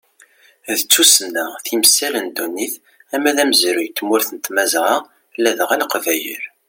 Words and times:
D 0.77 0.79
tussna, 0.91 1.45
timsal 1.65 2.13
n 2.19 2.27
ddunit 2.29 2.73
ama 3.15 3.31
d 3.35 3.37
amezruy 3.43 3.87
n 3.89 3.93
tmurt 3.97 4.29
n 4.31 4.37
tmazɣa 4.39 4.95
ladɣa 5.41 5.75
leqbayel. 5.81 6.43